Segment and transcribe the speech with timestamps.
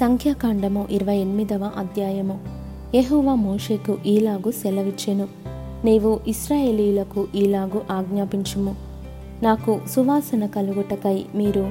[0.00, 2.38] సంఖ్యాకాండము ఇరవై ఎనిమిదవ అధ్యాయము.
[2.94, 5.28] యహోవా మోషేకు ఈలాగు సెలవిచ్చెను.
[5.84, 8.74] నీవు ఇస్రాయేలీలకు ఈలాగు ఆజ్ఞాపించుము.
[9.42, 11.70] నాకు సువాసన కలుగుటకై మీరు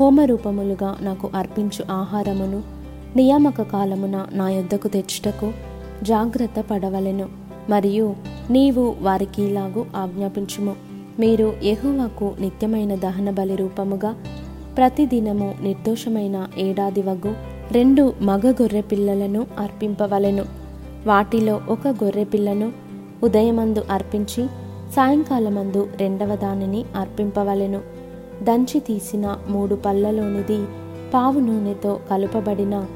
[0.00, 2.62] హోమరూపములుగా నాకు అర్పించు ఆహారమును
[3.16, 5.52] నియామక కాలమున నా యొద్దకు తెచ్చుటకు
[6.02, 7.28] జాగ్రత్త పడవలెను.
[7.68, 8.14] మరియు
[8.50, 10.76] నీవు వారికి ఇలాగు ఆజ్ఞాపించుము.
[11.18, 14.14] మీరు యెహోవాకు నిత్యమైన దహన బలి రూపముగా
[14.76, 20.44] ప్రతిదినము నిర్దోషమైన ఏడాది వగు రెండు మగ గొర్రె పిల్లలను అర్పింపవలెను.
[21.06, 22.72] వాటిలో ఒక గొర్రె పిల్లను
[23.22, 24.46] ఉదయమందు అర్పించి
[24.92, 27.80] సాయంకాలమందు రెండవ దానిని అర్పింపవలెను.
[28.42, 30.64] దంచి తీసిన మూడు పళ్ళలోనిది
[31.14, 32.86] పావు నూనెతో కలుపబడిన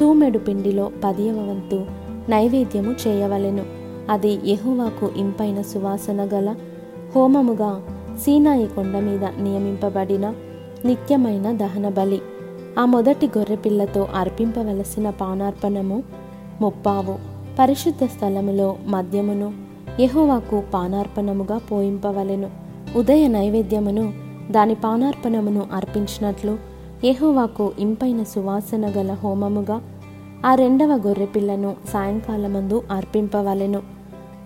[0.00, 1.86] తూమెడు పిండిలో పదియవ వంతు
[2.30, 3.64] నైవేద్యము చేయవలెను.
[4.10, 6.54] అది యహువాకు ఇంపైన సువాసన గల
[7.16, 7.82] హోమముగా
[8.16, 10.34] సీనాయి కొండ మీద నియమింపబడిన
[10.84, 12.20] నిత్యమైన దహన బలి
[12.78, 16.02] ఆ మొదటి గొర్రెపిల్లతో అర్పింపవలసిన పానార్పణము
[16.60, 17.18] ముప్పావు.
[17.58, 19.52] పరిశుద్ధ స్థలములో మద్యమును
[20.00, 22.50] యహోవాకు పానార్పణముగా పోయింపవలెను.
[22.96, 24.12] ఉదయ నైవేద్యమును
[24.50, 26.58] దాని పానార్పణమును అర్పించినట్లు
[27.04, 29.80] యహోవాకు ఇంపైన సువాసన గల హోమముగా
[30.46, 33.82] ఆ రెండవ గొర్రెపిల్లను సాయంకాలమందు అర్పింపవలెను.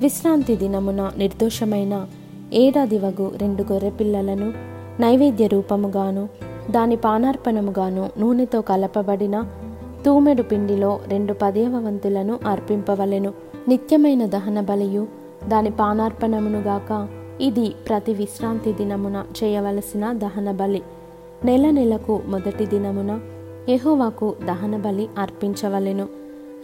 [0.01, 2.07] విశ్రాంతి దినమున నిర్దోషమైన
[2.53, 4.53] ఏడాది వగు రెండు గొర్రెపిల్లలను
[5.01, 9.45] నైవేద్య రూపముగాను దాని పానార్పణముగాను నూనెతో కలపబడిన
[10.07, 13.33] తూమెడు పిండిలో రెండు పదేవ వంతులను అర్పింపవలెను.
[13.69, 15.07] నిత్యమైన దహన బలియు
[15.49, 17.09] దాని పానార్పణమునుగాక
[17.41, 20.83] ఇది ప్రతి విశ్రాంతి దినమున చేయవలసిన దహన బలి.
[21.45, 23.21] నెల నెలకు మొదటి దినమున
[23.69, 26.09] ఎహోవాకు దహన బలి అర్పించవలెను.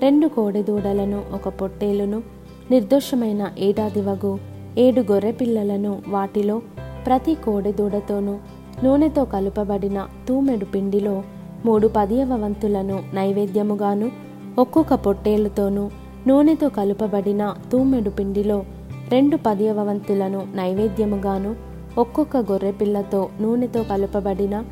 [0.03, 2.23] రెండు కోడెదూడలను ఒక పొట్టేలును
[2.71, 4.39] నిర్దోషమైన ఏడాది వగు
[4.79, 6.63] ఏడు గొర్రె పిల్లలను వాటిలో
[7.07, 8.39] ప్రతి కోడెదూడతోనూ
[8.85, 11.23] నూనెతో కలుపబడిన తూమెడు పిండిలో
[11.67, 14.11] మూడు పదియవ వంతులను నైవేద్యముగాను
[14.59, 15.91] ఒక్కొక్క పొట్టేలుతోనూ
[16.27, 18.65] నూనెతో కలుపబడిన తూమెడు పిండిలో
[19.09, 21.57] రెండు పదియవ వంతులను నైవేద్యముగాను
[21.99, 24.65] ఒక్కొక్క గొర్రెపిల్లతో నూనెతో కలుపబడిన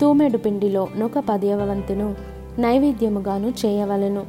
[0.00, 2.14] తూమెడు పిండిలో నొక పదియవ వంతును
[2.58, 4.26] నైవేద్యముగాను చేయవలెను.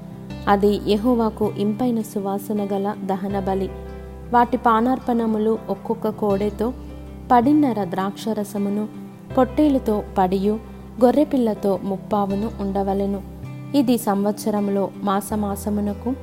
[0.47, 3.69] అది యహోవాకు ఇంపైన సువాసన గల దహన బలి.
[4.33, 6.73] వాటి పానార్పణములు ఒక్కొక్క కోడెతో
[7.31, 9.00] పడిన్నర ద్రాక్షరసమును
[9.37, 10.59] పొట్టేలుతో పడియు
[11.03, 13.21] గొర్రెపిల్లతో ముప్పావును ఉండవలెను.
[13.75, 16.13] ఇది సంవత్సరంలో మాసమాసమునకు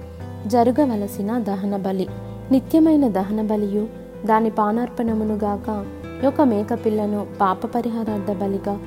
[0.47, 2.07] జరగవలసిన దహన బలి
[2.51, 3.89] నిత్యమైన దహన బలియు
[4.27, 5.85] దాని పానార్పణమునుగాక
[6.27, 8.79] ఒక మేకపిల్లను పాప పరిహారార్థ బలిగా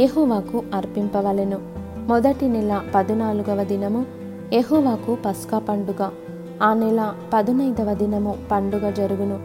[0.00, 1.58] యెహోవాకు అర్పింపవలెను.
[2.06, 4.06] మొదటి నెల పదునాలుగవ దినము
[4.52, 6.10] ఎహోవాకు పస్కా పండుగ.
[6.62, 9.40] ఆ నెల పదునైదవ దినము పండుగ జరుగును.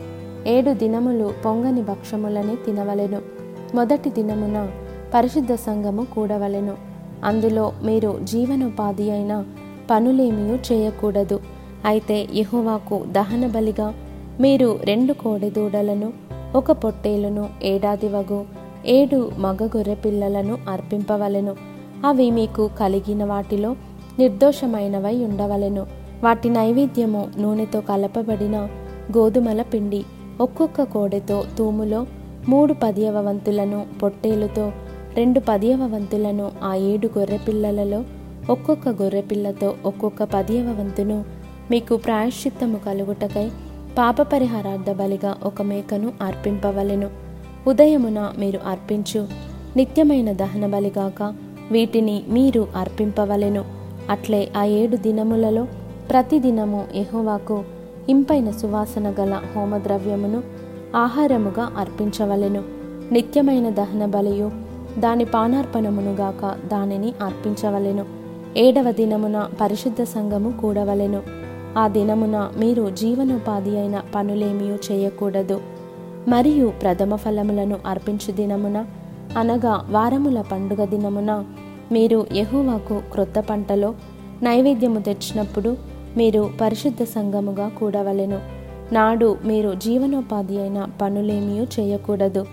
[0.48, 3.41] ఏడు దినములు పొంగని భక్షములని తినవలెను.
[3.76, 4.70] మొదటి దినమున
[5.14, 6.76] పరిశుద్ధ సంఘము కూడవలెను.
[7.24, 9.46] అందులో మీరు జీవనోపాధి అయిన
[9.92, 11.40] పనులేమీ చేయకూడదు.
[11.86, 13.94] అయితే యెహోవాకు దహన బలిగా
[14.40, 16.14] మీరు రెండు కోడెదూడలను
[16.56, 18.46] ఒక పొట్టేలును ఏడాది వగు
[18.86, 21.56] ఏడు మగ గొర్రె పిల్లలను అర్పింపవలెను.
[22.06, 23.76] అవి మీకు కలిగిన వాటిలో
[24.20, 25.86] నిర్దోషమైనవై ఉండవలెను.
[26.24, 28.58] వాటి నైవేద్యము నూనెతో కలపబడిన
[29.18, 30.06] గోధుమల పిండి
[30.42, 32.06] ఒక్కొక్క కోడెతో తూములో
[32.48, 34.72] మూడు పదియవ వంతులను పొట్టేలుతో
[35.16, 38.04] రెండు పదియవ వంతులను ఆ ఏడు గొర్రె పిల్లలలో
[38.50, 41.26] ఒక్కొక్క గొర్రె పిల్లతో ఒక్కొక్క పదియవ వంతును
[41.72, 43.50] మీకు ప్రాయశ్చిత్తము కలుగుటకై
[43.98, 47.10] పాప పరిహారార్థ బలిగా ఒక మేకను అర్పింపవలెను.
[47.68, 49.28] ఉదయమున మీరు అర్పించు
[49.78, 51.34] నిత్యమైన దహన బలిగాక
[51.72, 53.66] వీటిని మీరు అర్పింపవలెను.
[54.10, 55.68] అట్లే ఆ ఏడు దినములలో
[56.10, 57.64] ప్రతిదినము ఎహోవాకు
[58.10, 60.44] ఇంపైన సువాసన గల హోమద్రవ్యమును
[60.96, 62.64] ఆహారముగా అర్పించవలెను.
[63.12, 64.52] నిత్యమైన దహన బలియు
[65.00, 68.06] దాని పానార్పణమునుగాక దానిని అర్పించవలెను.
[68.58, 71.22] ఏడవ దినమున పరిశుద్ధ సంఘము కూడవలెను.
[71.78, 75.62] ఆ దినమున మీరు జీవనోపాధి అయిన పనులేమియూ చేయకూడదు.
[76.28, 78.86] మరియు ప్రథమ ఫలములను అర్పించు దినమున
[79.38, 81.44] అనగా వారముల పండుగ దినమున
[81.92, 83.94] మీరు యహోవాకు క్రొత్త పంటలో
[84.44, 85.78] నైవేద్యము తెచ్చినప్పుడు
[86.18, 88.61] మీరు పరిశుద్ధ సంఘముగా కూడవలెను.
[88.92, 92.46] నాడు మీరు జీవనోపాధి అయిన పనులేమీ చేయకూడదు.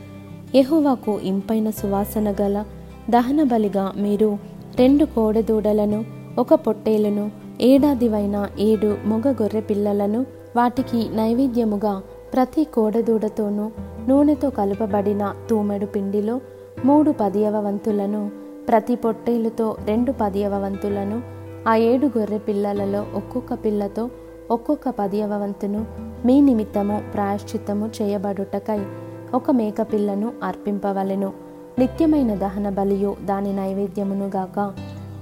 [0.54, 2.64] యెహోవాకు ఇంపైన సువాసన గల
[3.10, 4.38] దహన బలిగా మీరు
[4.78, 6.04] రెండు కోడెదూడలను
[6.38, 7.30] ఒక పొట్టేలును
[7.60, 10.26] ఏడాదివైన ఏడు మొగ గొర్రె పిల్లలను
[10.56, 12.02] వాటికి నైవేద్యముగా
[12.34, 13.70] ప్రతి కోడెదూడతోనూ
[14.08, 16.40] నూనెతో కలుపబడిన తూమెడు పిండిలో
[16.84, 18.30] మూడు పదియవ వంతులను
[18.68, 21.22] ప్రతి పొట్టేలుతో రెండు పదియవ వంతులను
[21.68, 24.10] ఆ ఏడు గొర్రె పిల్లలలో ఒక్కొక్క పిల్లతో
[24.50, 28.86] ఒక్కొక్క పదియవ వంతును మీ నిమిత్తము ప్రాయశ్చిత్తము చేయబడుటకై
[29.34, 31.32] ఒక మేకపిల్లను అర్పింపవలెను.
[31.78, 34.74] నిత్యమైన దహన బలియు దాని నైవేద్యమును గాక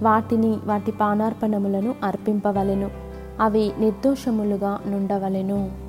[0.02, 2.90] వాటిని వాటి పానార్పణములను అర్పింపవలెను.
[3.40, 5.85] అవి నిర్దోషములుగా నుండవలెను.